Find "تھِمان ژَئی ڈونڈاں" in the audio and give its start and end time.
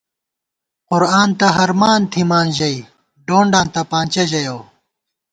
2.11-3.65